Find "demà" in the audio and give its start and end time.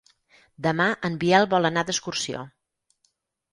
0.67-0.87